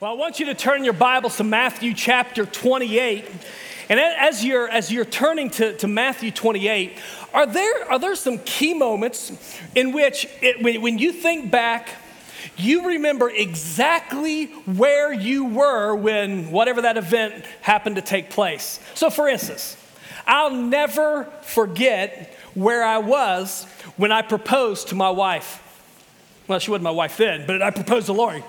[0.00, 3.24] Well, I want you to turn your Bibles to Matthew chapter 28.
[3.88, 6.96] And as you're, as you're turning to, to Matthew 28,
[7.34, 9.32] are there, are there some key moments
[9.74, 11.88] in which, it, when, when you think back,
[12.56, 18.78] you remember exactly where you were when whatever that event happened to take place?
[18.94, 19.76] So, for instance,
[20.28, 23.64] I'll never forget where I was
[23.96, 25.60] when I proposed to my wife.
[26.46, 28.44] Well, she wasn't my wife then, but I proposed to Lori.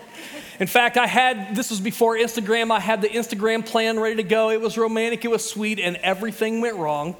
[0.60, 4.24] In fact, I had, this was before Instagram, I had the Instagram plan ready to
[4.24, 4.50] go.
[4.50, 7.16] It was romantic, it was sweet, and everything went wrong.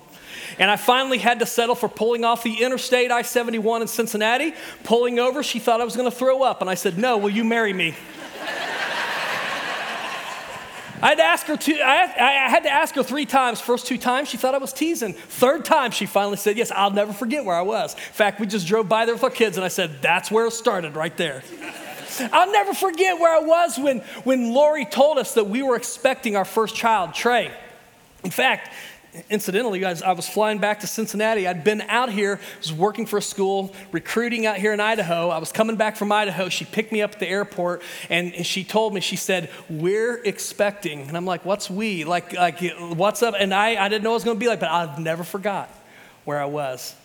[0.58, 4.54] And I finally had to settle for pulling off the interstate I 71 in Cincinnati.
[4.84, 6.62] Pulling over, she thought I was to throw up.
[6.62, 7.96] And I said, No, will you marry me?
[11.02, 13.62] I had to ask her two, I I had to ask her three times.
[13.62, 15.14] First two times, she thought I was teasing.
[15.14, 17.94] Third time, she finally said, Yes, I'll never forget where I was.
[17.94, 20.48] In fact, we just drove by there with our kids, and I said, That's where
[20.48, 21.42] it started, right there.
[22.32, 26.36] I'll never forget where I was when, when Lori told us that we were expecting
[26.36, 27.52] our first child, Trey.
[28.24, 28.70] In fact,
[29.30, 31.48] incidentally, guys, I was flying back to Cincinnati.
[31.48, 35.30] I'd been out here, was working for a school, recruiting out here in Idaho.
[35.30, 36.50] I was coming back from Idaho.
[36.50, 41.08] She picked me up at the airport and she told me, she said, We're expecting.
[41.08, 42.04] And I'm like, What's we?
[42.04, 43.36] Like, like what's up?
[43.38, 45.24] And I, I didn't know what it was going to be like, but I've never
[45.24, 45.70] forgot
[46.26, 46.96] where I was.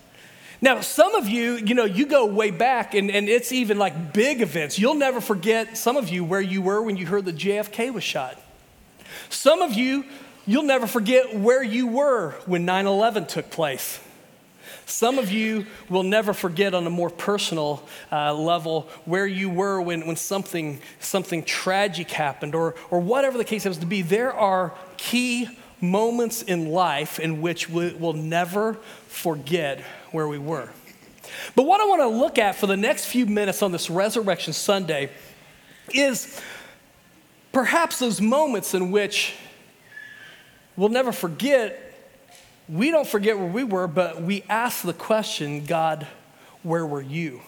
[0.65, 4.15] Now, some of you, you know, you go way back and, and it's even like
[4.15, 4.79] big events.
[4.79, 8.03] You'll never forget, some of you, where you were when you heard that JFK was
[8.03, 8.41] shot.
[9.29, 10.07] Some of you,
[10.47, 14.01] you'll never forget where you were when 9 11 took place.
[14.87, 19.83] Some of you will never forget on a more personal uh, level where you were
[19.83, 24.01] when, when something, something tragic happened or, or whatever the case happens to be.
[24.01, 30.71] There are key moments in life in which we will never forget where we were.
[31.57, 34.53] But what I want to look at for the next few minutes on this Resurrection
[34.53, 35.11] Sunday
[35.93, 36.41] is
[37.53, 39.35] perhaps those moments in which
[40.77, 41.81] we'll never forget.
[42.69, 46.07] We don't forget where we were, but we ask the question God,
[46.63, 47.41] where were you?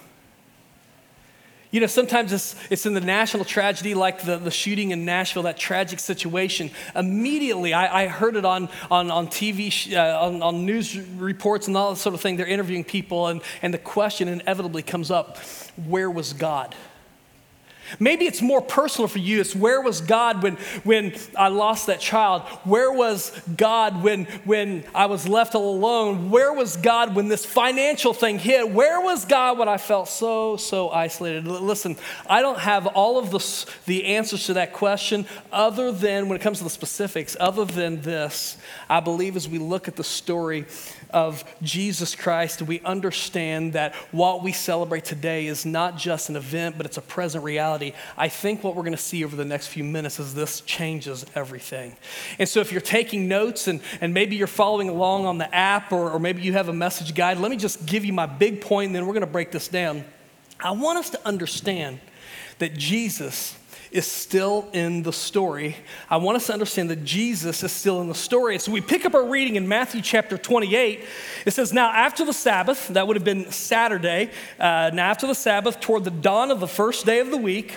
[1.76, 5.42] You know, sometimes it's, it's in the national tragedy, like the, the shooting in Nashville,
[5.42, 6.70] that tragic situation.
[6.94, 11.76] Immediately, I, I heard it on, on, on TV, uh, on, on news reports and
[11.76, 12.38] all that sort of thing.
[12.38, 15.36] They're interviewing people, and, and the question inevitably comes up
[15.86, 16.74] where was God?
[17.98, 19.40] Maybe it's more personal for you.
[19.40, 22.42] It's where was God when, when I lost that child?
[22.64, 26.30] Where was God when, when I was left alone?
[26.30, 28.70] Where was God when this financial thing hit?
[28.70, 31.46] Where was God when I felt so, so isolated?
[31.46, 31.96] Listen,
[32.28, 36.42] I don't have all of the, the answers to that question other than, when it
[36.42, 38.56] comes to the specifics, other than this.
[38.88, 40.66] I believe as we look at the story
[41.10, 46.76] of Jesus Christ, we understand that what we celebrate today is not just an event,
[46.76, 47.75] but it's a present reality.
[48.16, 51.26] I think what we're going to see over the next few minutes is this changes
[51.34, 51.96] everything.
[52.38, 55.92] And so if you're taking notes and, and maybe you're following along on the app
[55.92, 58.60] or, or maybe you have a message guide, let me just give you my big
[58.60, 60.04] point and then we're going to break this down.
[60.60, 62.00] I want us to understand
[62.58, 63.55] that Jesus
[63.90, 65.76] is still in the story.
[66.10, 68.58] I want us to understand that Jesus is still in the story.
[68.58, 71.04] So we pick up our reading in Matthew chapter 28.
[71.44, 75.34] It says, Now after the Sabbath, that would have been Saturday, uh, now after the
[75.34, 77.76] Sabbath, toward the dawn of the first day of the week,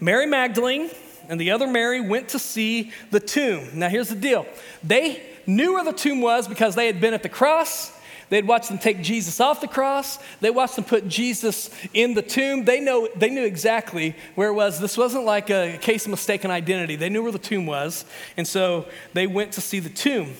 [0.00, 0.90] Mary Magdalene
[1.28, 3.68] and the other Mary went to see the tomb.
[3.74, 4.46] Now here's the deal
[4.82, 7.92] they knew where the tomb was because they had been at the cross
[8.28, 10.18] They'd watch them take Jesus off the cross.
[10.40, 12.64] They watched them put Jesus in the tomb.
[12.64, 14.78] They, know, they knew exactly where it was.
[14.78, 16.96] This wasn't like a case of mistaken identity.
[16.96, 18.04] They knew where the tomb was.
[18.36, 20.34] And so they went to see the tomb.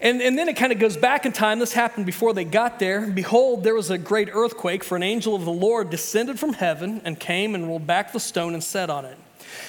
[0.00, 1.58] And, and then it kind of goes back in time.
[1.58, 3.06] This happened before they got there.
[3.06, 7.00] Behold, there was a great earthquake, for an angel of the Lord descended from heaven
[7.04, 9.16] and came and rolled back the stone and sat on it.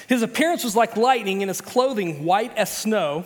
[0.08, 3.24] His appearance was like lightning, and his clothing white as snow.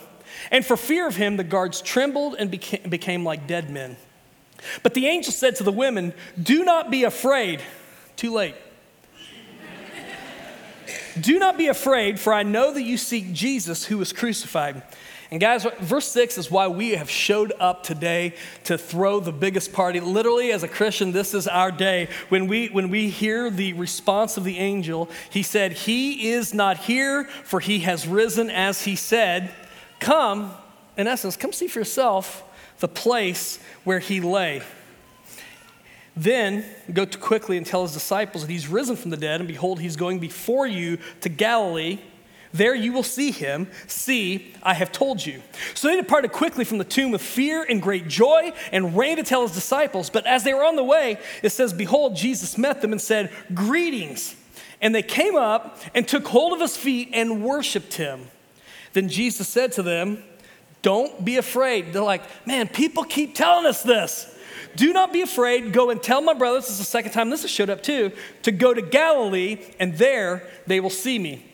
[0.49, 3.97] And for fear of him, the guards trembled and became, like dead men.
[4.83, 7.61] But the angel said to the women, Do not be afraid.
[8.15, 8.55] Too late.
[11.19, 14.83] Do not be afraid, for I know that you seek Jesus who was crucified.
[15.31, 18.33] And guys, verse 6 is why we have showed up today
[18.65, 20.01] to throw the biggest party.
[20.01, 22.09] Literally, as a Christian, this is our day.
[22.27, 26.79] When we, when we hear the response of the angel, he said, He is not
[26.79, 29.53] here, for he has risen as he said.
[30.01, 30.51] Come,
[30.97, 32.43] in essence, come see for yourself
[32.79, 34.61] the place where he lay.
[36.17, 39.79] Then go quickly and tell his disciples that he's risen from the dead, and behold,
[39.79, 41.99] he's going before you to Galilee.
[42.51, 43.69] There you will see him.
[43.87, 45.41] See, I have told you.
[45.73, 49.23] So they departed quickly from the tomb with fear and great joy and ran to
[49.23, 50.09] tell his disciples.
[50.09, 53.31] But as they were on the way, it says, Behold, Jesus met them and said,
[53.53, 54.35] Greetings.
[54.81, 58.27] And they came up and took hold of his feet and worshiped him.
[58.93, 60.23] Then Jesus said to them,
[60.81, 61.93] Don't be afraid.
[61.93, 64.27] They're like, Man, people keep telling us this.
[64.75, 65.73] Do not be afraid.
[65.73, 68.11] Go and tell my brothers, this is the second time this has showed up too,
[68.43, 71.45] to go to Galilee, and there they will see me.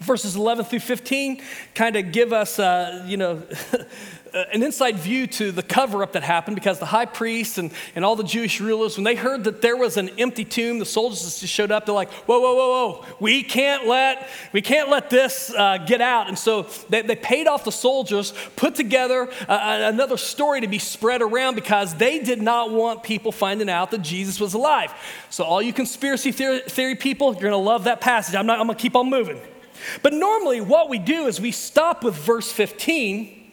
[0.00, 1.40] Verses 11 through 15
[1.74, 3.42] kind of give us, uh, you know,
[4.34, 8.04] an inside view to the cover up that happened because the high priests and, and
[8.04, 11.20] all the Jewish rulers, when they heard that there was an empty tomb, the soldiers
[11.40, 11.86] just showed up.
[11.86, 16.00] They're like, whoa, whoa, whoa, whoa, we can't let, we can't let this uh, get
[16.00, 16.26] out.
[16.26, 20.80] And so they, they paid off the soldiers, put together uh, another story to be
[20.80, 24.92] spread around because they did not want people finding out that Jesus was alive.
[25.30, 28.34] So, all you conspiracy theory, theory people, you're going to love that passage.
[28.34, 29.40] I'm, not, I'm going to keep on moving.
[30.02, 33.43] But normally, what we do is we stop with verse 15.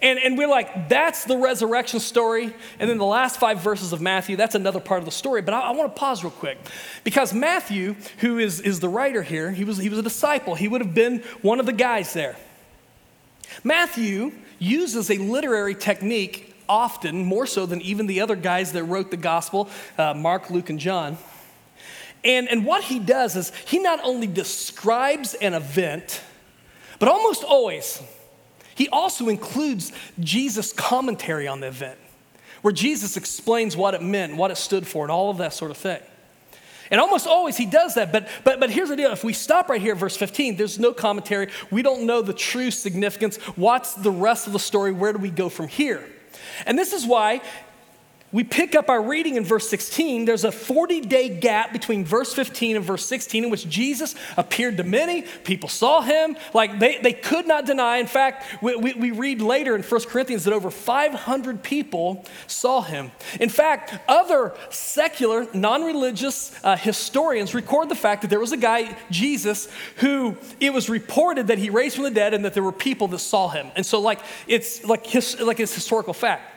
[0.00, 2.54] And, and we're like, that's the resurrection story.
[2.78, 5.42] And then the last five verses of Matthew, that's another part of the story.
[5.42, 6.58] But I, I want to pause real quick.
[7.04, 10.54] Because Matthew, who is, is the writer here, he was, he was a disciple.
[10.54, 12.36] He would have been one of the guys there.
[13.62, 19.10] Matthew uses a literary technique often, more so than even the other guys that wrote
[19.10, 19.68] the gospel
[19.98, 21.18] uh, Mark, Luke, and John.
[22.24, 26.22] And, and what he does is he not only describes an event,
[26.98, 28.02] but almost always,
[28.74, 31.98] he also includes Jesus' commentary on the event,
[32.62, 35.70] where Jesus explains what it meant, what it stood for, and all of that sort
[35.70, 36.00] of thing.
[36.90, 38.12] And almost always he does that.
[38.12, 40.78] But, but, but here's the deal if we stop right here at verse 15, there's
[40.78, 41.48] no commentary.
[41.70, 43.36] We don't know the true significance.
[43.56, 44.92] What's the rest of the story?
[44.92, 46.04] Where do we go from here?
[46.66, 47.40] And this is why
[48.34, 50.24] we pick up our reading in verse 16.
[50.24, 54.76] There's a 40 day gap between verse 15 and verse 16 in which Jesus appeared
[54.78, 55.22] to many.
[55.44, 56.36] People saw him.
[56.52, 57.98] Like they, they could not deny.
[57.98, 62.82] In fact, we, we, we read later in 1 Corinthians that over 500 people saw
[62.82, 63.12] him.
[63.38, 68.56] In fact, other secular, non religious uh, historians record the fact that there was a
[68.56, 72.64] guy, Jesus, who it was reported that he raised from the dead and that there
[72.64, 73.68] were people that saw him.
[73.76, 76.50] And so, like, it's like, his, like it's historical fact.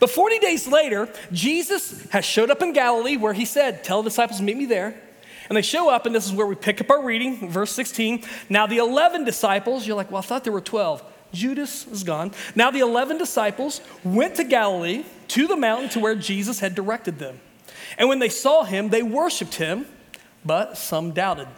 [0.00, 4.10] But 40 days later, Jesus has showed up in Galilee where he said, Tell the
[4.10, 5.00] disciples, meet me there.
[5.48, 8.24] And they show up, and this is where we pick up our reading, verse 16.
[8.48, 11.02] Now, the 11 disciples, you're like, Well, I thought there were 12.
[11.32, 12.32] Judas is gone.
[12.54, 17.18] Now, the 11 disciples went to Galilee, to the mountain to where Jesus had directed
[17.18, 17.40] them.
[17.98, 19.86] And when they saw him, they worshiped him,
[20.44, 21.48] but some doubted.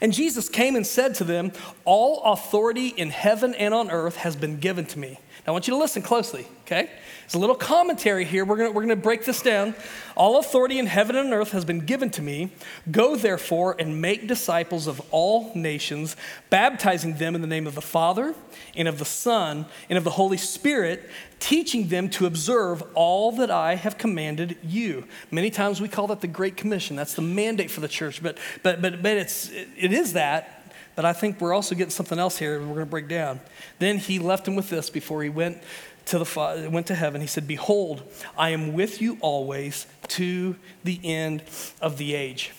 [0.00, 1.52] And Jesus came and said to them,
[1.84, 5.18] All authority in heaven and on earth has been given to me.
[5.46, 6.90] Now, I want you to listen closely, okay?
[7.22, 8.44] There's a little commentary here.
[8.44, 9.74] We're gonna, we're gonna break this down.
[10.16, 12.50] All authority in heaven and earth has been given to me.
[12.90, 16.16] Go therefore and make disciples of all nations,
[16.50, 18.34] baptizing them in the name of the Father
[18.76, 21.08] and of the Son and of the Holy Spirit,
[21.38, 25.04] teaching them to observe all that I have commanded you.
[25.30, 26.96] Many times we call that the Great Commission.
[26.96, 30.59] That's the mandate for the church, but, but, but, but it's, it is that,
[31.00, 33.40] but I think we're also getting something else here we're going to break down.
[33.78, 35.56] Then he left him with this before he went
[36.04, 37.22] to, the, went to heaven.
[37.22, 38.02] He said, Behold,
[38.36, 41.42] I am with you always to the end
[41.80, 42.52] of the age.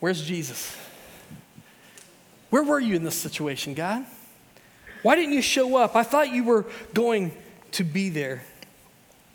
[0.00, 0.74] Where's Jesus?
[2.48, 4.06] Where were you in this situation, God?
[5.02, 5.94] Why didn't you show up?
[5.94, 6.64] I thought you were
[6.94, 7.32] going
[7.72, 8.44] to be there.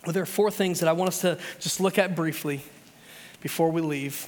[0.04, 2.64] Well, there are four things that I want us to just look at briefly
[3.40, 4.26] before we leave.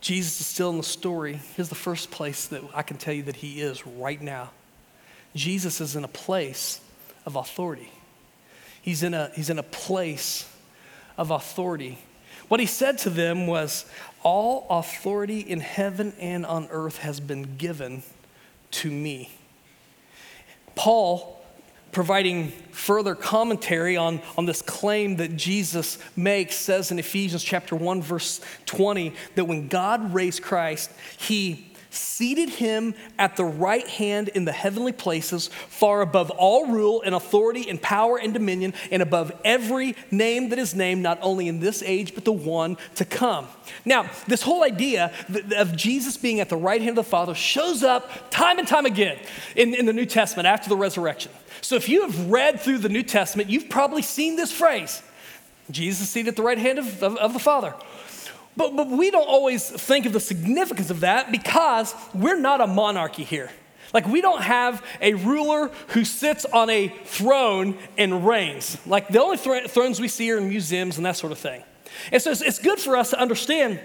[0.00, 1.40] Jesus is still in the story.
[1.54, 4.50] Here's the first place that I can tell you that he is right now.
[5.34, 6.80] Jesus is in a place
[7.24, 7.90] of authority.
[8.82, 10.48] He's in a, he's in a place
[11.18, 11.98] of authority.
[12.48, 13.84] What he said to them was,
[14.22, 18.02] All authority in heaven and on earth has been given
[18.72, 19.30] to me.
[20.74, 21.35] Paul
[21.96, 28.02] providing further commentary on, on this claim that Jesus makes, says in Ephesians chapter 1,
[28.02, 34.44] verse 20, that when God raised Christ, he seated him at the right hand in
[34.44, 39.32] the heavenly places, far above all rule and authority and power and dominion, and above
[39.44, 43.48] every name that is named, not only in this age, but the one to come.
[43.84, 45.12] Now, this whole idea
[45.56, 48.86] of Jesus being at the right hand of the Father shows up time and time
[48.86, 49.18] again
[49.54, 51.32] in, in the New Testament after the resurrection.
[51.60, 55.02] So if you have read through the New Testament, you've probably seen this phrase
[55.70, 57.74] Jesus seated at the right hand of, of, of the Father.
[58.56, 62.66] But, but we don't always think of the significance of that because we're not a
[62.66, 63.50] monarchy here.
[63.92, 68.78] Like, we don't have a ruler who sits on a throne and reigns.
[68.86, 71.62] Like, the only th- thrones we see are in museums and that sort of thing.
[72.12, 73.80] And so it's, it's good for us to understand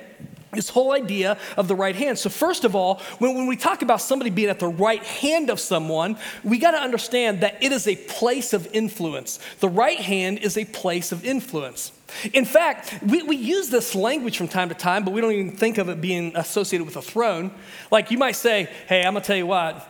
[0.54, 2.20] this whole idea of the right hand.
[2.20, 5.50] So, first of all, when, when we talk about somebody being at the right hand
[5.50, 9.40] of someone, we got to understand that it is a place of influence.
[9.60, 11.92] The right hand is a place of influence.
[12.34, 15.56] In fact, we, we use this language from time to time, but we don't even
[15.56, 17.52] think of it being associated with a throne.
[17.90, 19.90] Like you might say, hey, I'm gonna tell you what,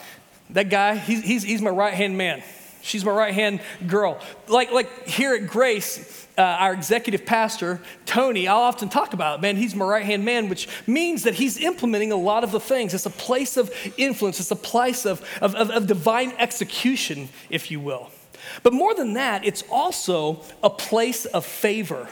[0.51, 2.43] that guy, he's, he's, he's my right hand man.
[2.81, 4.19] She's my right hand girl.
[4.47, 9.55] Like, like here at Grace, uh, our executive pastor, Tony, I'll often talk about, man,
[9.57, 12.93] he's my right hand man, which means that he's implementing a lot of the things.
[12.93, 17.69] It's a place of influence, it's a place of, of, of, of divine execution, if
[17.71, 18.09] you will.
[18.63, 22.07] But more than that, it's also a place of favor.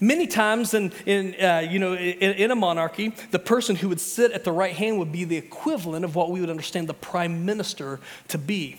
[0.00, 4.00] Many times in, in, uh, you know, in, in, a monarchy, the person who would
[4.00, 6.94] sit at the right hand would be the equivalent of what we would understand the
[6.94, 8.78] prime minister to be.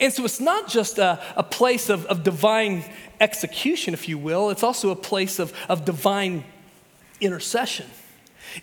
[0.00, 2.84] And so it's not just a, a place of, of divine
[3.20, 6.44] execution, if you will, it's also a place of, of divine
[7.20, 7.86] intercession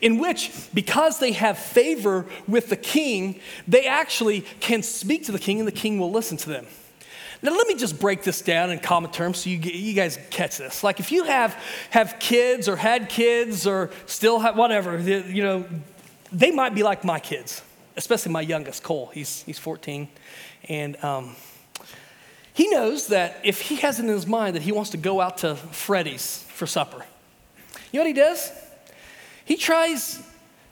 [0.02, 5.40] in which, because they have favor with the king, they actually can speak to the
[5.40, 6.66] king and the king will listen to them.
[7.42, 10.58] Now, let me just break this down in common terms so you, you guys catch
[10.58, 10.84] this.
[10.84, 11.54] Like, if you have,
[11.90, 15.66] have kids or had kids or still have whatever, you know,
[16.32, 17.62] they might be like my kids,
[17.98, 19.12] especially my youngest, Cole.
[19.14, 20.08] He's, he's 14.
[20.70, 21.36] And um,
[22.54, 25.20] he knows that if he has it in his mind that he wants to go
[25.22, 27.04] out to Freddy's for supper,
[27.92, 28.52] you know what he does?
[29.46, 30.22] He tries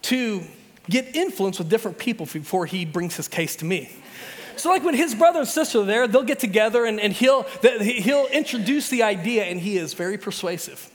[0.04, 0.44] to
[0.90, 3.90] get influence with different people before he brings his case to me.
[4.56, 7.44] So, like when his brother and sister are there, they'll get together and, and he'll,
[7.64, 10.90] he'll introduce the idea, and he is very persuasive.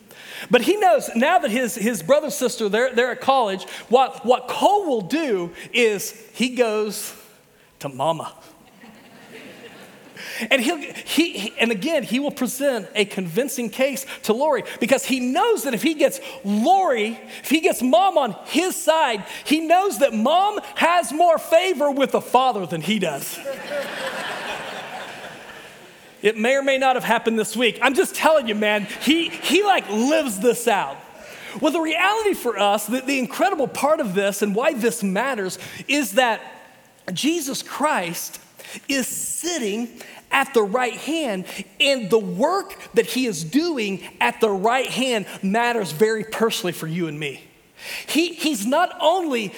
[0.51, 4.25] But he knows now that his, his brother and sister, they're, they're at college, what,
[4.25, 7.15] what Cole will do is he goes
[7.81, 8.35] to mama.
[10.51, 15.05] And he'll, he, he, and again, he will present a convincing case to Lori because
[15.05, 19.61] he knows that if he gets Lori, if he gets mom on his side, he
[19.61, 23.39] knows that mom has more favor with the father than he does.
[26.23, 27.79] it may or may not have happened this week.
[27.83, 30.97] I'm just telling you, man, he, he like lives this out.
[31.61, 35.59] Well, the reality for us, the, the incredible part of this and why this matters
[35.89, 36.41] is that
[37.13, 38.41] Jesus Christ
[38.89, 41.47] is sitting at the right hand,
[41.81, 46.87] and the work that he is doing at the right hand matters very personally for
[46.87, 47.43] you and me.
[48.07, 49.53] He, he's not only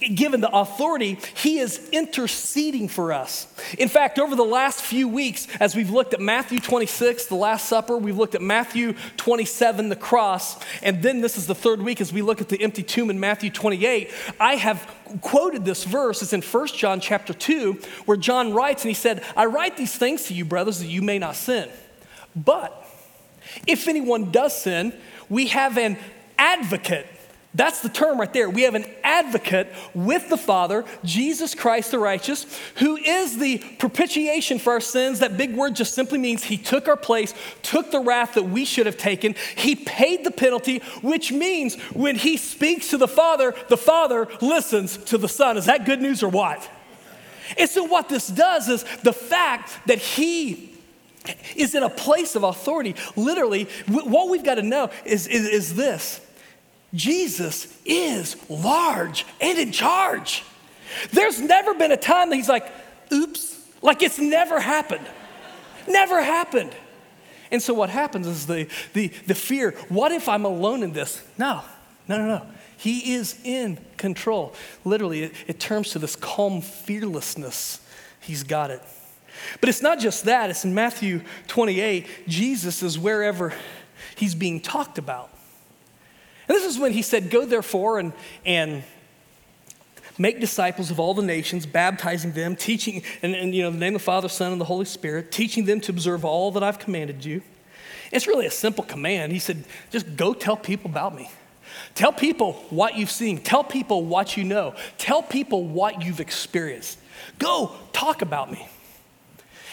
[0.00, 3.46] given the authority, he is interceding for us.
[3.78, 7.66] In fact, over the last few weeks, as we've looked at Matthew 26, the Last
[7.66, 12.00] Supper, we've looked at Matthew 27, the cross, and then this is the third week
[12.00, 14.10] as we look at the empty tomb in Matthew 28.
[14.38, 14.90] I have
[15.20, 16.22] quoted this verse.
[16.22, 19.96] It's in 1 John chapter 2, where John writes, and he said, I write these
[19.96, 21.68] things to you, brothers, that you may not sin.
[22.34, 22.72] But
[23.66, 24.92] if anyone does sin,
[25.28, 25.98] we have an
[26.38, 27.06] advocate
[27.52, 28.48] that's the term right there.
[28.48, 34.60] We have an advocate with the Father, Jesus Christ the righteous, who is the propitiation
[34.60, 35.18] for our sins.
[35.18, 38.64] That big word just simply means he took our place, took the wrath that we
[38.64, 39.34] should have taken.
[39.56, 44.96] He paid the penalty, which means when he speaks to the Father, the Father listens
[44.96, 45.56] to the Son.
[45.56, 46.68] Is that good news or what?
[47.58, 50.72] And so, what this does is the fact that he
[51.56, 55.74] is in a place of authority, literally, what we've got to know is, is, is
[55.74, 56.20] this
[56.94, 60.42] Jesus is large and in charge.
[61.12, 62.70] There's never been a time that he's like,
[63.12, 65.06] oops, like it's never happened.
[65.86, 66.74] never happened.
[67.50, 71.22] And so what happens is the, the, the fear what if I'm alone in this?
[71.38, 71.62] No,
[72.08, 72.46] no, no, no.
[72.76, 74.54] He is in control.
[74.84, 77.80] Literally, it, it turns to this calm fearlessness.
[78.20, 78.82] He's got it.
[79.60, 82.06] But it's not just that, it's in Matthew 28.
[82.26, 83.52] Jesus is wherever
[84.16, 85.30] he's being talked about.
[86.50, 88.12] And this is when he said, Go therefore and,
[88.44, 88.82] and
[90.18, 93.94] make disciples of all the nations, baptizing them, teaching, and, and you know, the name
[93.94, 96.80] of the Father, Son, and the Holy Spirit, teaching them to observe all that I've
[96.80, 97.42] commanded you.
[98.10, 99.30] It's really a simple command.
[99.30, 101.30] He said, just go tell people about me.
[101.94, 103.38] Tell people what you've seen.
[103.38, 104.74] Tell people what you know.
[104.98, 106.98] Tell people what you've experienced.
[107.38, 108.68] Go talk about me.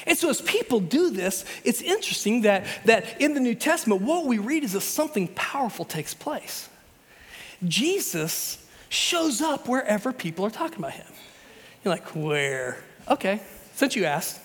[0.07, 4.25] And so, as people do this, it's interesting that, that in the New Testament, what
[4.25, 6.69] we read is that something powerful takes place.
[7.65, 11.07] Jesus shows up wherever people are talking about him.
[11.83, 12.81] You're like, where?
[13.09, 13.41] Okay,
[13.75, 14.39] since you asked.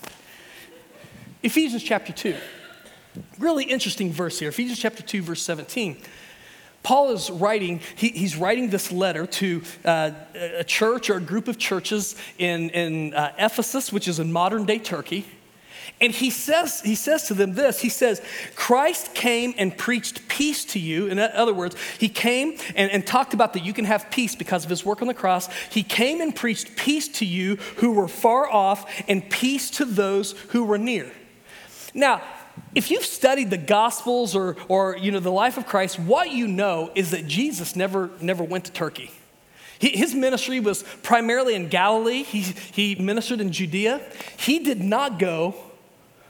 [1.45, 2.35] Ephesians chapter 2.
[3.39, 4.49] Really interesting verse here.
[4.49, 5.97] Ephesians chapter 2, verse 17.
[6.83, 11.47] Paul is writing, he, he's writing this letter to uh, a church or a group
[11.47, 15.25] of churches in, in uh, Ephesus, which is in modern day Turkey.
[16.03, 18.21] And he says, he says to them this He says,
[18.57, 21.07] Christ came and preached peace to you.
[21.07, 24.65] In other words, he came and, and talked about that you can have peace because
[24.65, 25.49] of his work on the cross.
[25.71, 30.33] He came and preached peace to you who were far off and peace to those
[30.49, 31.11] who were near.
[31.95, 32.21] Now,
[32.75, 36.47] if you've studied the gospels or, or you know the life of christ what you
[36.47, 39.11] know is that jesus never never went to turkey
[39.79, 44.03] his ministry was primarily in galilee he, he ministered in judea
[44.37, 45.55] he did not go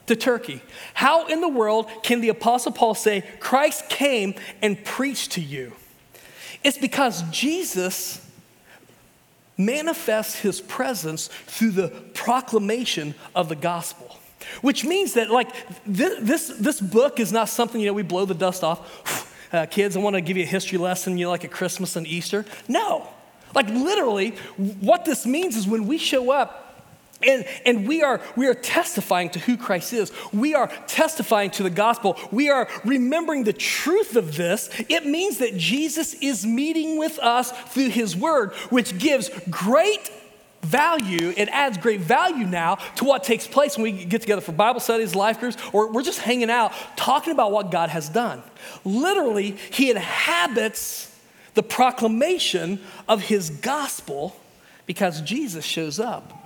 [0.07, 0.63] to turkey
[0.95, 5.73] how in the world can the apostle paul say christ came and preached to you
[6.65, 8.27] it's because jesus
[9.57, 14.19] manifests his presence through the proclamation of the gospel
[14.61, 15.49] which means that, like,
[15.87, 19.29] this, this, this book is not something, you know, we blow the dust off.
[19.53, 21.95] Uh, kids, I want to give you a history lesson, you know, like at Christmas
[21.97, 22.47] and Easter.
[22.69, 23.07] No.
[23.55, 26.72] Like, literally, what this means is when we show up
[27.27, 30.13] and, and we, are, we are testifying to who Christ is.
[30.33, 32.19] We are testifying to the gospel.
[32.31, 34.71] We are remembering the truth of this.
[34.89, 40.11] It means that Jesus is meeting with us through his word, which gives great
[40.63, 44.53] value, it adds great value now to what takes place when we get together for
[44.53, 48.43] Bible studies, life groups, or we're just hanging out talking about what God has done.
[48.85, 51.09] Literally, He inhabits
[51.55, 54.37] the proclamation of His gospel
[54.87, 56.42] because Jesus shows up.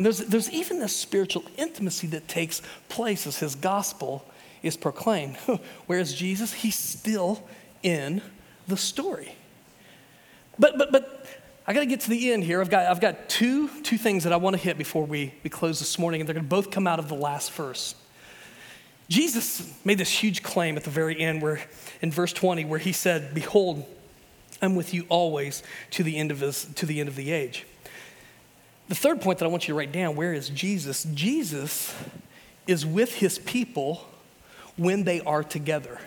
[0.00, 4.24] And there's, there's even this spiritual intimacy that takes place as His gospel
[4.62, 5.36] is proclaimed.
[5.86, 7.46] Whereas Jesus, He's still
[7.82, 8.22] in
[8.66, 9.34] the story.
[10.58, 11.26] But, but, but
[11.66, 12.62] I got to get to the end here.
[12.62, 15.50] I've got, I've got two, two things that I want to hit before we, we
[15.50, 17.94] close this morning, and they're going to both come out of the last verse.
[19.10, 21.60] Jesus made this huge claim at the very end, where
[22.00, 23.84] in verse 20, where he said, Behold,
[24.62, 27.66] I'm with you always to the end of, his, to the, end of the age.
[28.90, 31.04] The third point that I want you to write down where is Jesus?
[31.14, 31.94] Jesus
[32.66, 34.04] is with his people
[34.76, 36.00] when they are together.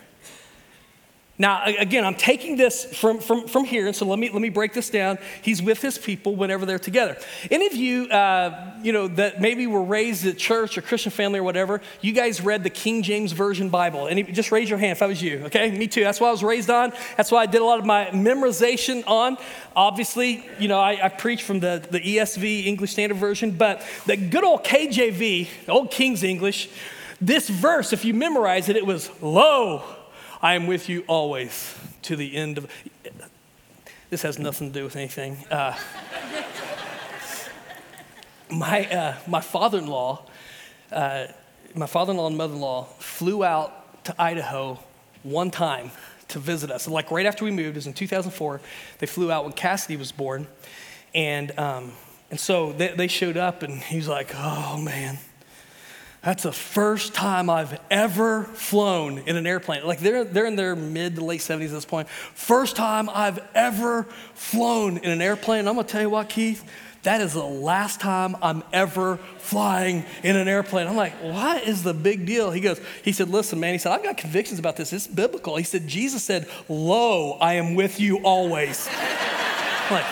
[1.40, 4.50] Now, again, I'm taking this from, from, from here, and so let me, let me
[4.50, 5.18] break this down.
[5.42, 7.18] He's with his people whenever they're together.
[7.50, 11.40] Any of you, uh, you know, that maybe were raised at church or Christian family
[11.40, 14.08] or whatever, you guys read the King James Version Bible.
[14.08, 15.72] Any, just raise your hand if I was you, okay?
[15.72, 16.04] Me too.
[16.04, 16.94] That's what I was raised on.
[17.18, 19.38] That's why I did a lot of my memorization on.
[19.75, 24.17] Obviously, you know, I, I preach from the, the ESV, English Standard Version, but the
[24.17, 26.69] good old KJV, old King's English,
[27.19, 29.84] this verse, if you memorize it, it was, Lo,
[30.43, 32.69] I am with you always to the end of.
[34.10, 35.38] This has nothing to do with anything.
[35.49, 35.73] Uh,
[38.51, 40.25] my uh, my father-in-law,
[40.91, 41.27] uh,
[41.75, 44.79] my father-in-law and mother-in-law flew out to Idaho
[45.23, 45.91] one time
[46.27, 46.89] to visit us.
[46.89, 48.60] like right after we moved, it was in 2004.
[48.99, 50.47] They flew out when Cassidy was born,
[51.15, 51.93] and um,
[52.29, 55.19] and so they, they showed up, and he's like, "Oh man."
[56.24, 59.86] That's the first time I've ever flown in an airplane.
[59.86, 62.08] Like they're, they're in their mid to late 70s at this point.
[62.08, 65.68] First time I've ever flown in an airplane.
[65.68, 66.64] I'm gonna tell you what, Keith,
[67.04, 70.88] that is the last time I'm ever flying in an airplane.
[70.88, 72.52] I'm like, what is the big deal?
[72.52, 74.94] He goes, he said, listen, man, he said, I've got convictions about this.
[74.94, 75.58] It's biblical.
[75.58, 78.90] He said, Jesus said, Lo, I am with you always.
[79.92, 80.06] Like,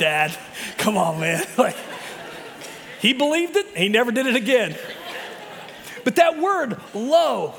[0.00, 0.36] Dad,
[0.76, 1.46] come on, man.
[1.56, 1.76] Like,
[3.00, 4.76] he believed it, he never did it again.
[6.04, 7.54] But that word, lo,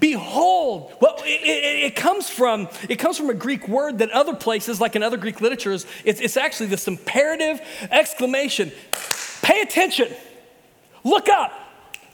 [0.00, 4.34] behold well it, it, it, comes from it comes from a greek word that other
[4.34, 8.72] places like in other greek literatures it's, it's actually this imperative exclamation.
[9.42, 10.08] Pay attention.
[11.04, 11.52] Look up.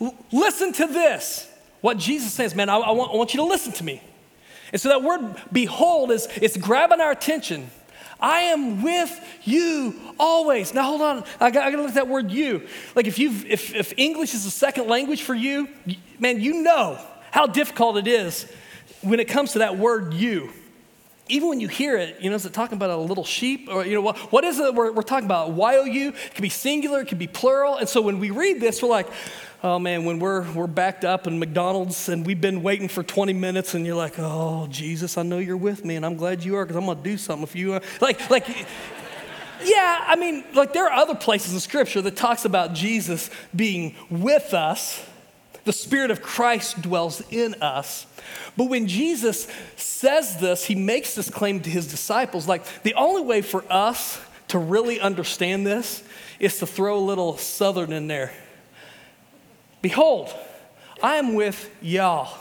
[0.01, 1.49] L- listen to this.
[1.81, 4.03] What jesus says man I, I, want, I want you to listen to me.
[4.73, 7.71] And so that word behold is it's grabbing our attention
[8.21, 10.73] I am with you always.
[10.73, 12.67] Now hold on, I got, I got to look at that word you.
[12.95, 15.69] Like if you if, if English is a second language for you,
[16.19, 16.99] man, you know
[17.31, 18.51] how difficult it is
[19.03, 20.51] when it comes to that word you.
[21.29, 23.69] Even when you hear it, you know, is it talking about a little sheep?
[23.71, 25.51] Or, you know, what, what is it we're, we're talking about?
[25.51, 27.77] Y-O-U, it can be singular, it can be plural.
[27.77, 29.09] And so when we read this, we're like,
[29.63, 33.33] oh man, when we're, we're backed up in McDonald's and we've been waiting for 20
[33.33, 36.57] minutes and you're like, oh, Jesus, I know you're with me and I'm glad you
[36.57, 37.83] are because I'm going to do something if you are.
[38.01, 38.47] Like, like,
[39.65, 43.95] yeah, I mean, like there are other places in Scripture that talks about Jesus being
[44.11, 45.05] with us.
[45.65, 48.07] The Spirit of Christ dwells in us.
[48.57, 52.49] But when Jesus says this, he makes this claim to his disciples.
[52.49, 56.03] Like, the only way for us to really understand this
[56.39, 58.33] is to throw a little southern in there.
[59.83, 60.33] Behold,
[61.03, 62.37] I am with y'all.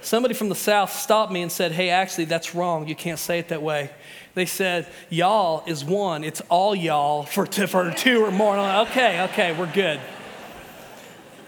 [0.00, 2.88] somebody from the South stopped me and said, Hey, actually, that's wrong.
[2.88, 3.90] You can't say it that way.
[4.34, 8.56] They said, Y'all is one, it's all y'all for, for two or more.
[8.56, 10.00] Like, okay, okay, we're good.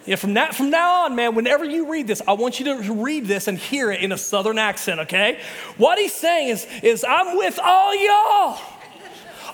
[0.09, 2.95] Yeah, from now, from now on, man, whenever you read this, I want you to
[2.95, 5.39] read this and hear it in a southern accent, okay?
[5.77, 8.59] What he's saying is, is I'm with all y'all.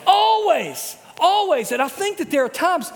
[0.06, 1.72] Always, always.
[1.72, 2.92] And I think that there are times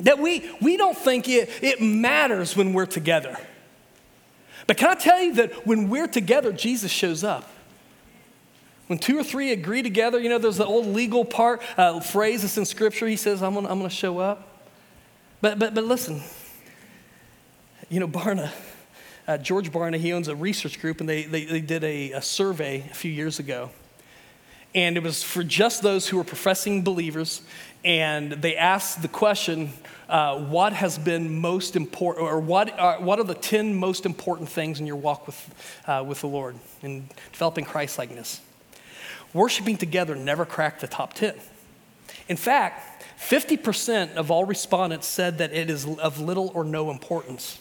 [0.00, 3.38] that we, we don't think it, it matters when we're together.
[4.66, 7.48] But can I tell you that when we're together, Jesus shows up?
[8.88, 12.42] When two or three agree together, you know, there's the old legal part, uh, phrase
[12.42, 13.08] that's in Scripture.
[13.08, 14.46] He says, I'm I'm gonna show up.
[15.40, 16.20] But, but, but listen,
[17.92, 18.50] you know, Barna,
[19.28, 22.22] uh, George Barna, he owns a research group, and they, they, they did a, a
[22.22, 23.68] survey a few years ago.
[24.74, 27.42] And it was for just those who were professing believers.
[27.84, 29.74] And they asked the question
[30.08, 34.48] uh, what has been most important, or what are, what are the 10 most important
[34.48, 38.40] things in your walk with, uh, with the Lord in developing Christ likeness?
[39.34, 41.34] Worshiping together never cracked the top 10.
[42.30, 47.58] In fact, 50% of all respondents said that it is of little or no importance.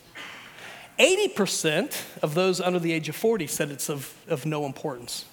[1.00, 5.26] 80% of those under the age of 40 said it's of, of no importance.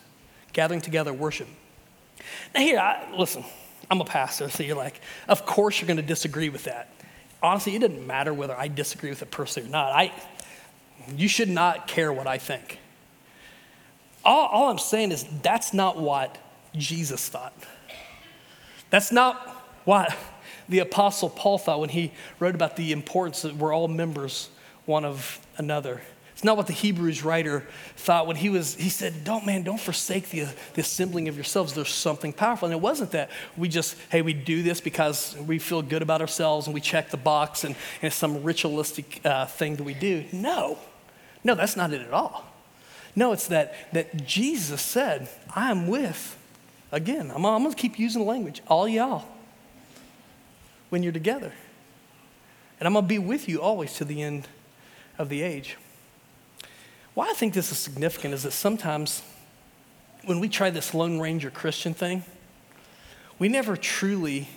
[0.52, 1.48] Gathering together, worship.
[2.54, 3.44] Now, here, I, listen,
[3.90, 6.90] I'm a pastor, so you're like, of course you're going to disagree with that.
[7.42, 9.92] Honestly, it doesn't matter whether I disagree with it personally or not.
[9.92, 10.12] I,
[11.16, 12.78] you should not care what I think.
[14.24, 16.36] All, all I'm saying is that's not what
[16.74, 17.54] Jesus thought.
[18.90, 19.36] That's not
[19.84, 20.16] what
[20.68, 24.50] the Apostle Paul thought when he wrote about the importance that we're all members
[24.88, 26.00] one of another.
[26.32, 29.80] It's not what the Hebrews writer thought when he was, he said, don't, man, don't
[29.80, 31.74] forsake the, the assembling of yourselves.
[31.74, 32.66] There's something powerful.
[32.66, 36.20] And it wasn't that we just, hey, we do this because we feel good about
[36.20, 39.94] ourselves and we check the box and, and it's some ritualistic uh, thing that we
[39.94, 40.24] do.
[40.32, 40.78] No,
[41.42, 42.44] no, that's not it at all.
[43.16, 46.38] No, it's that, that Jesus said, I am with,
[46.92, 49.24] again, I'm, I'm going to keep using the language, all y'all,
[50.88, 51.52] when you're together.
[52.78, 54.46] And I'm going to be with you always to the end
[55.18, 55.76] of the age.
[57.14, 59.22] Why I think this is significant is that sometimes
[60.24, 62.24] when we try this Lone Ranger Christian thing,
[63.38, 64.48] we never truly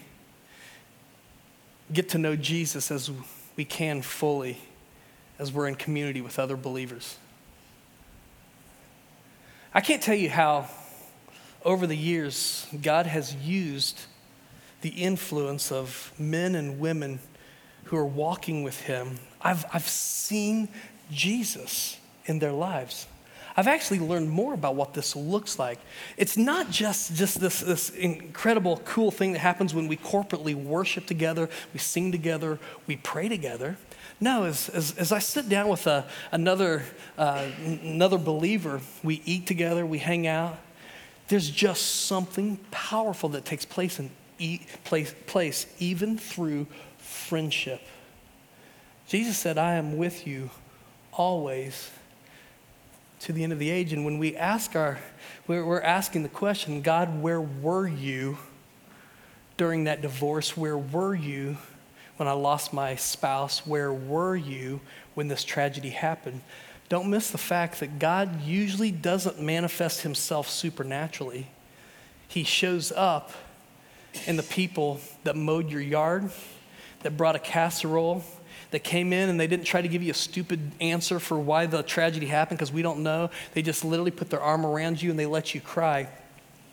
[1.92, 3.12] get to know Jesus as
[3.56, 4.58] we can fully
[5.40, 7.18] as we're in community with other believers.
[9.74, 10.68] I can't tell you how,
[11.66, 14.02] over the years, God has used
[14.82, 17.20] the influence of men and women
[17.86, 19.20] who are walking with Him.
[19.42, 20.70] I've, I've seen
[21.12, 23.08] Jesus in their lives.
[23.56, 25.80] I've actually learned more about what this looks like.
[26.18, 31.06] It's not just, just this, this incredible, cool thing that happens when we corporately worship
[31.06, 33.78] together, we sing together, we pray together.
[34.20, 36.84] No, as, as, as I sit down with a, another,
[37.18, 37.48] uh,
[37.84, 40.58] another believer, we eat together, we hang out.
[41.28, 46.68] There's just something powerful that takes place, in, e- place, place even through
[47.12, 47.82] friendship.
[49.08, 50.50] Jesus said, I am with you
[51.12, 51.92] always
[53.22, 53.94] to the end of the age.
[53.94, 55.00] And when we ask our,
[55.48, 58.38] we're, we're asking the question, God, where were you
[59.58, 60.58] during that divorce?
[60.58, 61.58] Where were you
[62.18, 63.66] when I lost my spouse?
[63.66, 64.80] Where were you
[65.14, 66.42] when this tragedy happened?
[66.90, 71.48] Don't miss the fact that God usually doesn't manifest himself supernaturally.
[72.28, 73.32] He shows up
[74.26, 76.32] in the people that mowed your yard,
[77.04, 78.24] that brought a casserole,
[78.72, 81.66] that came in and they didn't try to give you a stupid answer for why
[81.66, 83.30] the tragedy happened because we don't know.
[83.54, 86.08] They just literally put their arm around you and they let you cry.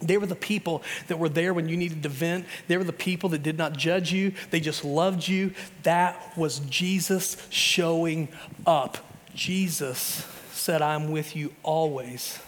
[0.00, 2.46] They were the people that were there when you needed to vent.
[2.68, 5.52] They were the people that did not judge you, they just loved you.
[5.82, 8.28] That was Jesus showing
[8.64, 8.98] up.
[9.34, 12.38] Jesus said, I'm with you always,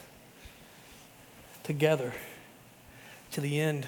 [1.64, 2.12] together
[3.32, 3.86] to the end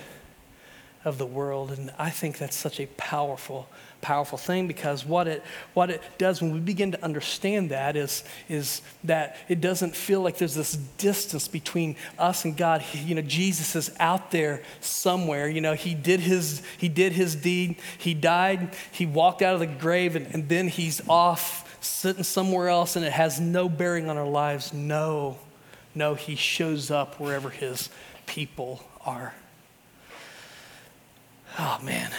[1.05, 1.73] of the world.
[1.73, 3.69] And I think that's such a powerful
[4.03, 8.25] powerful thing because what it, what it does when we begin to understand that is,
[8.49, 12.83] is that it doesn't feel like there's this distance between us and God.
[12.83, 15.49] He, you know, Jesus is out there somewhere.
[15.49, 19.61] You know, he did his, he did his deed, he died, he walked out of
[19.61, 24.11] the grave, and, and then he's off sitting somewhere else and it has no bearing
[24.11, 24.73] on our lives.
[24.73, 25.39] No,
[25.95, 27.89] no, he shows up wherever his
[28.27, 29.35] people are.
[31.59, 32.11] Oh, man.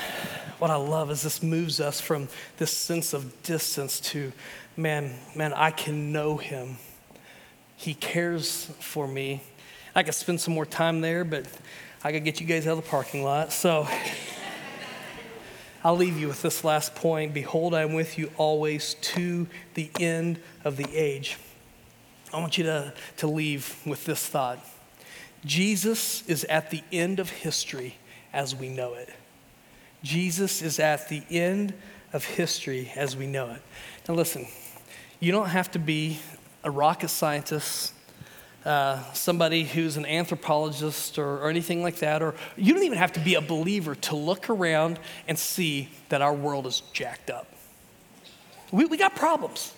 [0.59, 4.31] What I love is this moves us from this sense of distance to,
[4.77, 6.77] man, man, I can know him.
[7.75, 9.41] He cares for me.
[9.95, 11.47] I could spend some more time there, but
[12.03, 13.51] I could get you guys out of the parking lot.
[13.51, 13.87] So
[15.83, 17.33] I'll leave you with this last point.
[17.33, 21.37] Behold, I am with you always to the end of the age.
[22.31, 24.59] I want you to, to leave with this thought
[25.45, 27.97] Jesus is at the end of history
[28.31, 29.09] as we know it.
[30.03, 31.73] Jesus is at the end
[32.11, 33.61] of history as we know it.
[34.07, 34.47] Now, listen,
[35.19, 36.19] you don't have to be
[36.63, 37.93] a rocket scientist,
[38.65, 43.13] uh, somebody who's an anthropologist or, or anything like that, or you don't even have
[43.13, 47.47] to be a believer to look around and see that our world is jacked up.
[48.71, 49.73] We, we got problems.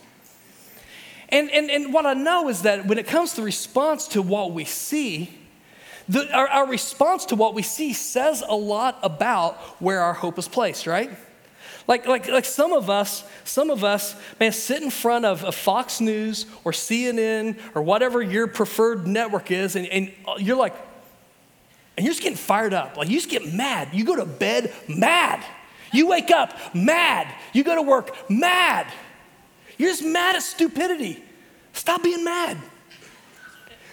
[1.29, 4.51] And, and, and what I know is that when it comes to response to what
[4.51, 5.29] we see,
[6.08, 10.38] the, our, our response to what we see says a lot about where our hope
[10.38, 11.12] is placed, right?
[11.88, 15.56] Like, like, like some of us, some of us, man, sit in front of, of
[15.56, 20.74] Fox News or CNN or whatever your preferred network is, and, and you're like,
[21.98, 22.98] and you're just getting fired up.
[22.98, 23.89] Like you just get mad.
[23.94, 25.44] You go to bed mad.
[25.94, 27.34] You wake up mad.
[27.54, 28.88] You go to work mad.
[29.78, 31.24] You're just mad at stupidity.
[31.74, 32.58] Stop being mad.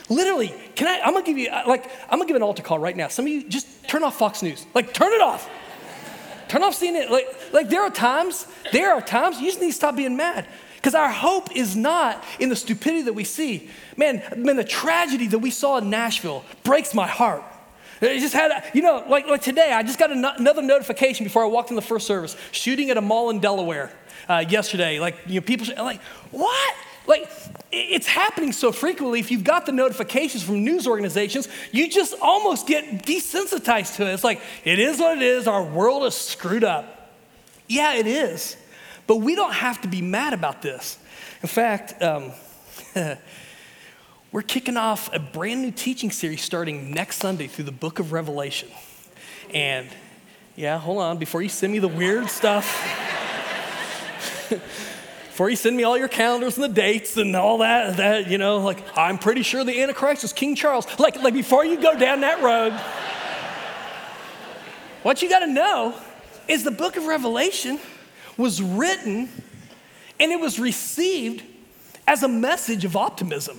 [0.08, 1.00] Literally, can I?
[1.04, 3.08] I'm gonna give you like I'm gonna give an altar call right now.
[3.08, 4.66] Some of you just turn off Fox News.
[4.74, 5.48] Like turn it off.
[6.52, 7.08] Turn off CNN.
[7.08, 10.46] Like, like there are times, there are times you just need to stop being mad.
[10.76, 13.70] Because our hope is not in the stupidity that we see.
[13.96, 17.42] Man, man, the tragedy that we saw in Nashville breaks my heart.
[18.02, 21.46] It just had, you know, like, like today, I just got another notification before I
[21.46, 23.90] walked in the first service, shooting at a mall in Delaware
[24.28, 25.00] uh, yesterday.
[25.00, 26.74] Like, you know, people, like, what?
[27.06, 27.28] Like,
[27.72, 29.18] it's happening so frequently.
[29.18, 34.14] If you've got the notifications from news organizations, you just almost get desensitized to it.
[34.14, 35.48] It's like, it is what it is.
[35.48, 37.10] Our world is screwed up.
[37.66, 38.56] Yeah, it is.
[39.06, 40.98] But we don't have to be mad about this.
[41.42, 42.32] In fact, um,
[44.32, 48.12] we're kicking off a brand new teaching series starting next Sunday through the book of
[48.12, 48.68] Revelation.
[49.52, 49.88] And
[50.54, 52.68] yeah, hold on, before you send me the weird stuff.
[55.32, 58.36] before you send me all your calendars and the dates and all that, that, you
[58.36, 60.86] know, like, I'm pretty sure the Antichrist is King Charles.
[60.98, 62.74] Like, like before you go down that road,
[65.02, 65.94] what you got to know
[66.48, 67.80] is the book of Revelation
[68.36, 69.30] was written
[70.20, 71.42] and it was received
[72.06, 73.58] as a message of optimism.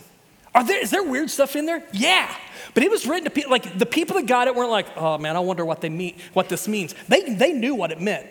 [0.53, 1.83] Are there, is there weird stuff in there?
[1.91, 2.31] Yeah.
[2.75, 5.17] But it was written to people, like the people that got it weren't like, oh
[5.17, 6.93] man, I wonder what they mean, what this means.
[7.07, 8.27] They, they knew what it meant.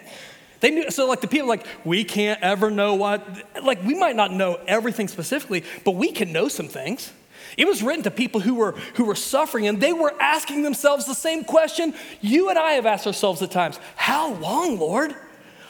[0.62, 3.27] They knew, so like the people like, we can't ever know what,
[3.64, 7.12] like we might not know everything specifically, but we can know some things.
[7.57, 11.05] It was written to people who were, who were suffering and they were asking themselves
[11.05, 15.16] the same question you and I have asked ourselves at times How long, Lord?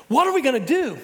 [0.09, 0.98] What are we gonna do?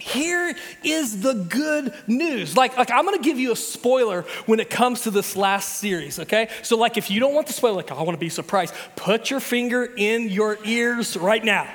[0.00, 2.56] Here is the good news.
[2.56, 6.18] Like, like I'm gonna give you a spoiler when it comes to this last series,
[6.18, 6.48] okay?
[6.64, 9.38] So, like, if you don't want the spoiler, like, I wanna be surprised, put your
[9.38, 11.72] finger in your ears right now.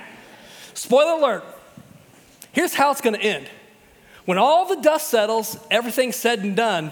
[0.78, 1.44] Spoiler alert
[2.52, 3.50] here's how it's gonna end.
[4.26, 6.92] When all the dust settles, everything's said and done,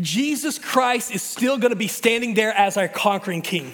[0.00, 3.72] Jesus Christ is still gonna be standing there as our conquering king.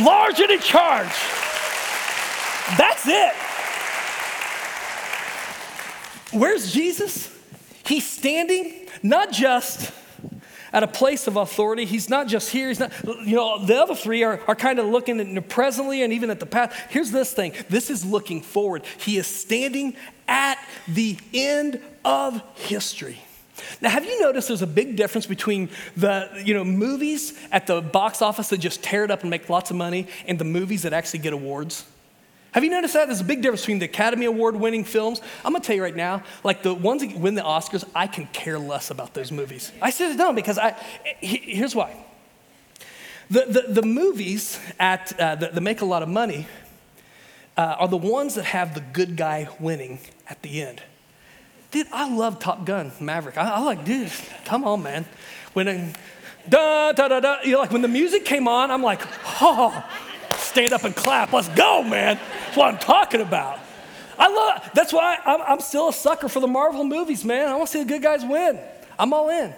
[0.00, 1.12] Large and in charge.
[2.78, 3.34] That's it.
[6.32, 7.30] Where's Jesus?
[7.84, 9.92] He's standing not just
[10.74, 11.84] at a place of authority.
[11.84, 12.68] He's not just here.
[12.68, 12.92] He's not,
[13.24, 16.30] you know, the other three are, are kind of looking at the presently and even
[16.30, 16.76] at the past.
[16.90, 18.82] Here's this thing this is looking forward.
[18.98, 20.58] He is standing at
[20.88, 23.20] the end of history.
[23.80, 27.80] Now, have you noticed there's a big difference between the you know, movies at the
[27.80, 30.82] box office that just tear it up and make lots of money and the movies
[30.82, 31.84] that actually get awards?
[32.54, 33.08] Have you noticed that?
[33.08, 35.20] There's a big difference between the Academy Award winning films.
[35.44, 38.28] I'm gonna tell you right now, like the ones that win the Oscars, I can
[38.28, 39.72] care less about those movies.
[39.82, 40.70] I said no because I,
[41.18, 41.96] here's why.
[43.28, 46.46] The, the, the movies at, uh, that, that, make a lot of money
[47.56, 50.80] uh, are the ones that have the good guy winning at the end.
[51.72, 53.36] Dude, I love Top Gun Maverick.
[53.36, 54.12] I, I like, dude,
[54.44, 55.06] come on, man.
[55.54, 55.92] When,
[56.48, 59.02] da, da, da, da, you like when the music came on, I'm like,
[59.40, 59.84] oh,
[60.36, 61.32] stand up and clap.
[61.32, 62.18] Let's go, man.
[62.44, 63.58] That's what I'm talking about.
[64.18, 67.48] I love, that's why I'm, I'm still a sucker for the Marvel movies, man.
[67.48, 68.58] I want to see the good guys win.
[68.98, 69.52] I'm all in.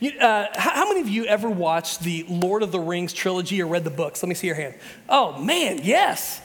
[0.00, 3.60] You, uh, how, how, many of you ever watched the Lord of the Rings trilogy
[3.60, 4.22] or read the books?
[4.22, 4.74] Let me see your hand.
[5.08, 6.40] Oh, man, yes.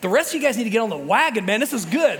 [0.00, 1.60] The rest of you guys need to get on the wagon, man.
[1.60, 2.18] This is good.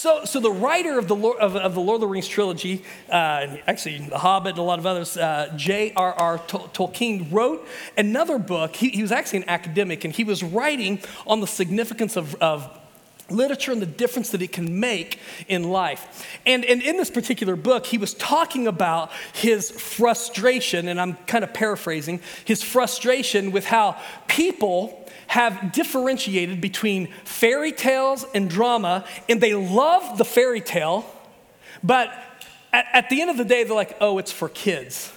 [0.00, 2.82] So, so the writer of the Lord of, of the, Lord of the Rings trilogy,
[3.10, 6.38] uh, actually The Hobbit and a lot of others, uh, J.R.R.
[6.38, 8.76] Tolkien wrote another book.
[8.76, 12.74] He, he, was actually an academic, and he was writing on the significance of, of
[13.28, 16.26] literature and the difference that it can make in life.
[16.46, 21.44] And, and in this particular book, he was talking about his frustration, and I'm kind
[21.44, 24.99] of paraphrasing, his frustration with how people
[25.30, 31.06] have differentiated between fairy tales and drama, and they love the fairy tale,
[31.84, 32.12] but
[32.72, 35.12] at, at the end of the day, they're like, oh, it's for kids.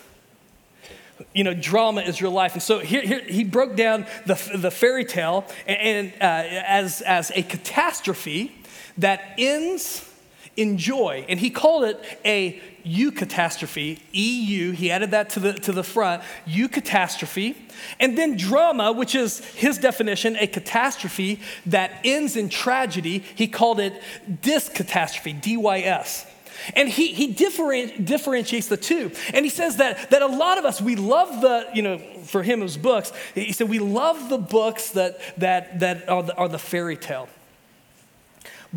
[1.34, 2.54] you know, drama is real life.
[2.54, 7.02] And so here, here he broke down the, the fairy tale and, and uh, as,
[7.02, 8.56] as a catastrophe
[8.98, 10.10] that ends
[10.56, 11.26] in joy.
[11.28, 14.72] And he called it a eucatastrophe, EU.
[14.72, 17.56] He added that to the, to the front, eucatastrophe.
[18.00, 23.20] And then drama, which is his definition, a catastrophe that ends in tragedy.
[23.20, 26.28] He called it dyscatastrophe, D Y S.
[26.76, 29.12] And he, he different, differentiates the two.
[29.34, 32.44] And he says that, that a lot of us, we love the, you know, for
[32.44, 33.12] him it was books.
[33.36, 37.28] He said, we love the books that, that, that are, the, are the fairy tale.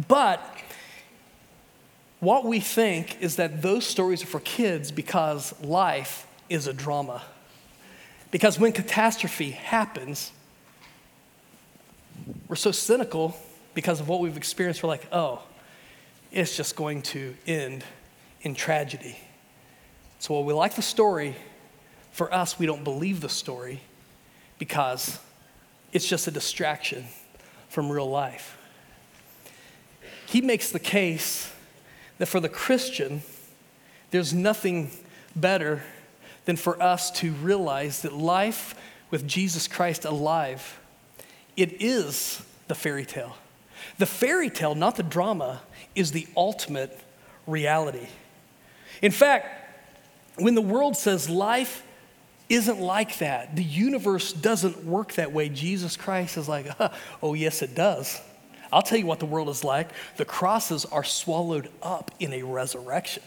[0.08, 0.42] But
[2.20, 7.22] what we think is that those stories are for kids because life is a drama.
[8.30, 10.32] Because when catastrophe happens,
[12.48, 13.36] we're so cynical
[13.74, 14.82] because of what we've experienced.
[14.82, 15.42] We're like, oh,
[16.32, 17.84] it's just going to end
[18.42, 19.16] in tragedy.
[20.18, 21.36] So while we like the story,
[22.12, 23.80] for us, we don't believe the story
[24.58, 25.18] because
[25.92, 27.04] it's just a distraction
[27.68, 28.56] from real life.
[30.26, 31.52] He makes the case
[32.18, 33.22] that for the Christian,
[34.10, 34.90] there's nothing
[35.34, 35.82] better
[36.44, 38.74] than for us to realize that life
[39.10, 40.80] with Jesus Christ alive,
[41.56, 43.36] it is the fairy tale.
[43.98, 45.60] The fairy tale, not the drama,
[45.94, 46.98] is the ultimate
[47.46, 48.06] reality.
[49.02, 49.48] In fact,
[50.36, 51.82] when the world says life
[52.48, 56.66] isn't like that, the universe doesn't work that way, Jesus Christ is like,
[57.22, 58.20] oh, yes, it does.
[58.72, 59.88] I'll tell you what the world is like.
[60.16, 63.22] The crosses are swallowed up in a resurrection.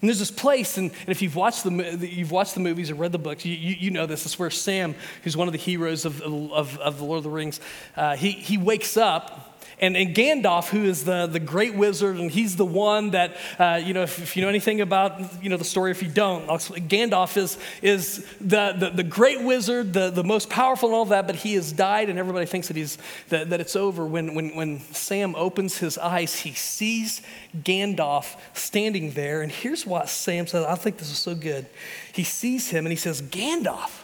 [0.00, 2.94] And there's this place, and, and if you've watched, the, you've watched the movies or
[2.94, 4.24] read the books, you, you, you know this.
[4.24, 7.30] It's where Sam, who's one of the heroes of, of, of The Lord of the
[7.30, 7.60] Rings,
[7.96, 12.30] uh, he, he wakes up and, and Gandalf, who is the, the great wizard, and
[12.30, 15.56] he's the one that, uh, you know, if, if, you know anything about, you know,
[15.56, 20.24] the story, if you don't, Gandalf is, is the, the, the, great wizard, the, the
[20.24, 23.50] most powerful and all that, but he has died, and everybody thinks that, he's, that,
[23.50, 24.04] that it's over.
[24.04, 27.22] When, when, when Sam opens his eyes, he sees
[27.56, 30.64] Gandalf standing there, and here's what Sam says.
[30.64, 31.66] I think this is so good.
[32.12, 34.02] He sees him, and he says, Gandalf,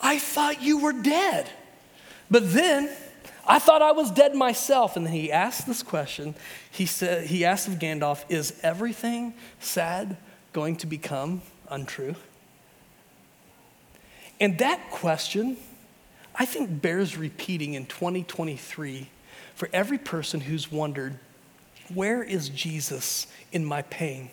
[0.00, 1.48] I thought you were dead.
[2.30, 2.90] But then
[3.48, 4.96] I thought I was dead myself.
[4.96, 6.34] And then he asked this question.
[6.70, 10.18] He said, he asked of Gandalf, is everything sad
[10.52, 12.14] going to become untrue?
[14.38, 15.56] And that question,
[16.34, 19.08] I think, bears repeating in 2023
[19.54, 21.18] for every person who's wondered,
[21.92, 24.30] where is Jesus in my pain?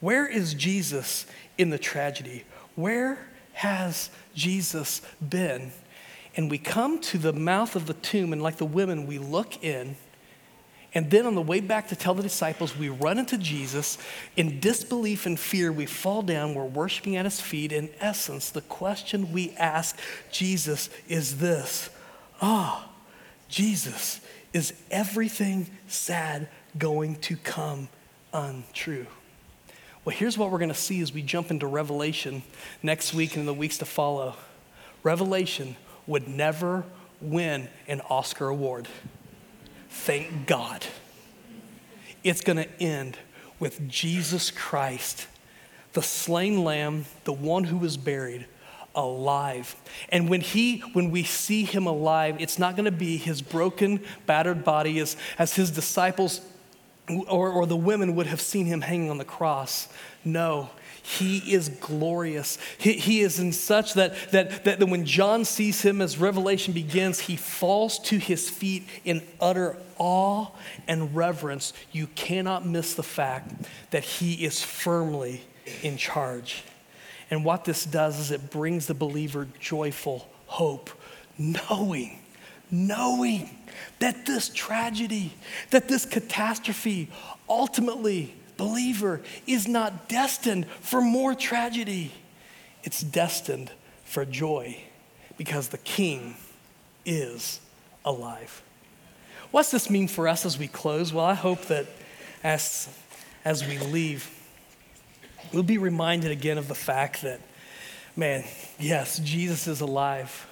[0.00, 1.24] Where is Jesus
[1.56, 2.44] in the tragedy?
[2.74, 3.18] Where
[3.54, 5.72] has Jesus been?
[6.36, 9.64] And we come to the mouth of the tomb, and like the women, we look
[9.64, 9.96] in.
[10.94, 13.98] And then on the way back to tell the disciples, we run into Jesus.
[14.36, 16.54] In disbelief and fear, we fall down.
[16.54, 17.72] We're worshiping at his feet.
[17.72, 19.98] In essence, the question we ask
[20.30, 21.90] Jesus is this
[22.40, 22.92] Ah, oh,
[23.48, 24.20] Jesus,
[24.52, 27.88] is everything sad going to come
[28.32, 29.06] untrue?
[30.04, 32.42] Well, here's what we're going to see as we jump into Revelation
[32.82, 34.36] next week and in the weeks to follow.
[35.02, 36.84] Revelation would never
[37.20, 38.88] win an Oscar award.
[39.88, 40.84] Thank God.
[42.22, 43.18] It's going to end
[43.58, 45.26] with Jesus Christ,
[45.92, 48.46] the slain lamb, the one who was buried,
[48.94, 49.76] alive.
[50.08, 54.00] And when he when we see him alive, it's not going to be his broken,
[54.26, 56.40] battered body as, as his disciples
[57.08, 59.88] or, or the women would have seen him hanging on the cross.
[60.24, 60.70] No,
[61.06, 62.58] he is glorious.
[62.78, 67.20] He, he is in such that, that, that when John sees him as Revelation begins,
[67.20, 70.48] he falls to his feet in utter awe
[70.88, 71.72] and reverence.
[71.92, 75.42] You cannot miss the fact that he is firmly
[75.84, 76.64] in charge.
[77.30, 80.90] And what this does is it brings the believer joyful hope,
[81.38, 82.18] knowing,
[82.68, 83.56] knowing
[84.00, 85.34] that this tragedy,
[85.70, 87.12] that this catastrophe
[87.48, 92.12] ultimately believer is not destined for more tragedy,
[92.82, 93.70] it's destined
[94.04, 94.80] for joy
[95.36, 96.36] because the King
[97.04, 97.60] is
[98.04, 98.62] alive.
[99.50, 101.12] What's this mean for us as we close?
[101.12, 101.86] Well, I hope that
[102.42, 102.88] as,
[103.44, 104.30] as we leave,
[105.52, 107.40] we'll be reminded again of the fact that,
[108.16, 108.44] man,
[108.78, 110.46] yes, Jesus is alive.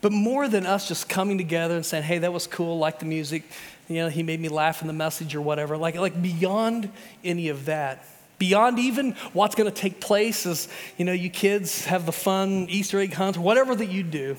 [0.00, 3.04] But more than us just coming together and saying, hey, that was cool, like the
[3.04, 3.42] music,
[3.88, 5.76] you know, he made me laugh in the message or whatever.
[5.76, 6.90] Like, like beyond
[7.24, 8.04] any of that,
[8.38, 12.66] beyond even what's going to take place as, you know, you kids have the fun
[12.70, 14.36] Easter egg hunt, whatever that you do.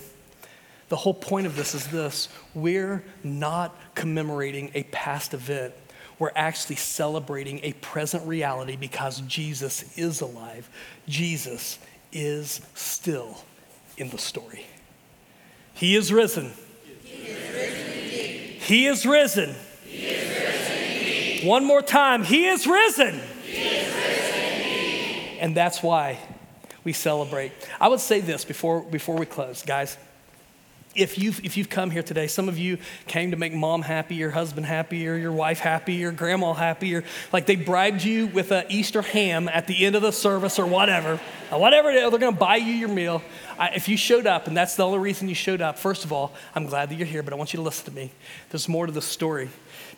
[0.90, 5.74] The whole point of this is this we're not commemorating a past event.
[6.18, 10.70] We're actually celebrating a present reality because Jesus is alive.
[11.08, 11.80] Jesus
[12.12, 13.44] is still
[13.98, 14.66] in the story.
[15.74, 16.52] He is risen.
[17.04, 19.56] He is risen.
[19.86, 21.48] He is risen.
[21.48, 22.24] One more time.
[22.24, 23.20] He is risen.
[23.46, 24.12] He is risen
[25.42, 26.20] and that's why
[26.84, 27.52] we celebrate.
[27.80, 29.98] I would say this before, before we close, guys
[30.94, 34.16] if you've, if you've come here today, some of you came to make mom happy,
[34.16, 38.28] your husband happy, or your wife happy, or grandma happy, or like they bribed you
[38.28, 41.20] with an Easter ham at the end of the service or whatever.
[41.52, 43.22] Whatever it is, they're gonna buy you your meal.
[43.60, 46.14] I, if you showed up and that's the only reason you showed up, first of
[46.14, 48.12] all, I'm glad that you're here, but I want you to listen to me.
[48.50, 49.50] There's more to the story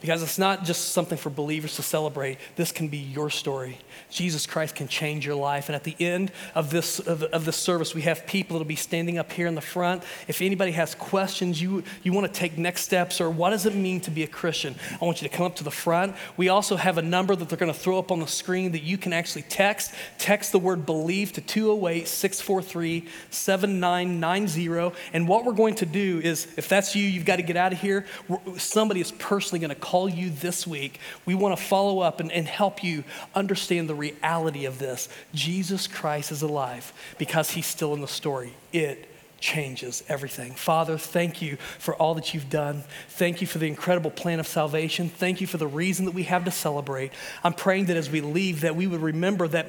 [0.01, 2.37] because it's not just something for believers to celebrate.
[2.57, 3.77] This can be your story.
[4.09, 5.69] Jesus Christ can change your life.
[5.69, 8.75] And at the end of this, of, of this service, we have people that'll be
[8.75, 10.03] standing up here in the front.
[10.27, 13.75] If anybody has questions, you, you want to take next steps, or what does it
[13.75, 16.15] mean to be a Christian, I want you to come up to the front.
[16.35, 18.83] We also have a number that they're going to throw up on the screen that
[18.83, 19.93] you can actually text.
[20.17, 24.95] Text the word believe to 208 643 7990.
[25.13, 27.73] And what we're going to do is, if that's you, you've got to get out
[27.73, 28.05] of here.
[28.57, 32.31] Somebody is personally going to call you this week, we want to follow up and,
[32.31, 33.03] and help you
[33.35, 35.09] understand the reality of this.
[35.33, 38.53] Jesus Christ is alive because he's still in the story.
[38.71, 39.09] It
[39.43, 40.53] changes everything.
[40.53, 42.81] Father, thank you for all that you've done.
[43.09, 45.09] Thank you for the incredible plan of salvation.
[45.09, 47.11] Thank you for the reason that we have to celebrate.
[47.43, 49.67] I'm praying that as we leave that we would remember that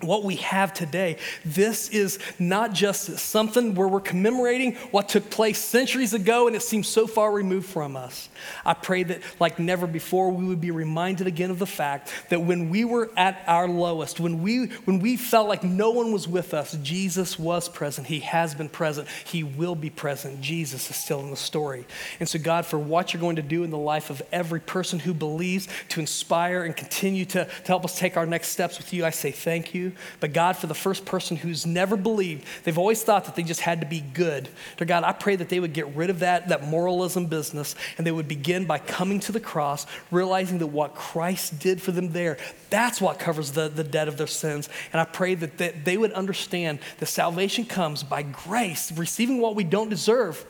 [0.00, 1.16] what we have today.
[1.44, 6.62] This is not just something where we're commemorating what took place centuries ago and it
[6.62, 8.28] seems so far removed from us.
[8.64, 12.42] I pray that, like never before, we would be reminded again of the fact that
[12.42, 16.28] when we were at our lowest, when we, when we felt like no one was
[16.28, 18.06] with us, Jesus was present.
[18.06, 19.08] He has been present.
[19.24, 20.42] He will be present.
[20.42, 21.86] Jesus is still in the story.
[22.20, 24.98] And so, God, for what you're going to do in the life of every person
[24.98, 28.92] who believes to inspire and continue to, to help us take our next steps with
[28.92, 29.85] you, I say thank you.
[30.20, 33.60] But God, for the first person who's never believed, they've always thought that they just
[33.60, 34.48] had to be good.
[34.76, 38.06] Dear God, I pray that they would get rid of that, that moralism business and
[38.06, 42.12] they would begin by coming to the cross, realizing that what Christ did for them
[42.12, 42.38] there,
[42.70, 44.68] that's what covers the, the debt of their sins.
[44.92, 49.54] And I pray that, that they would understand that salvation comes by grace, receiving what
[49.54, 50.44] we don't deserve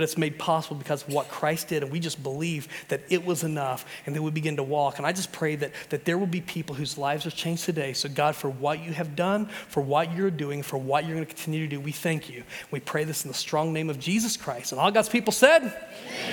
[0.00, 1.82] but it's made possible because of what Christ did.
[1.82, 4.96] And we just believe that it was enough and then we begin to walk.
[4.96, 7.92] And I just pray that, that there will be people whose lives are changed today.
[7.92, 11.26] So, God, for what you have done, for what you're doing, for what you're going
[11.26, 12.44] to continue to do, we thank you.
[12.70, 14.72] We pray this in the strong name of Jesus Christ.
[14.72, 15.64] And all God's people said,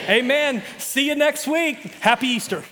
[0.05, 0.28] Amen.
[0.28, 0.63] Amen.
[0.78, 1.78] See you next week.
[1.99, 2.63] Happy Easter.